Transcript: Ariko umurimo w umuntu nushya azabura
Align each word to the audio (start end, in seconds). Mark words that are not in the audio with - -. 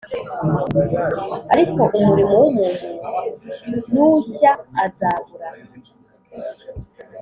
Ariko 1.53 1.81
umurimo 1.97 2.33
w 2.41 2.45
umuntu 2.51 2.87
nushya 3.91 4.51
azabura 4.85 5.49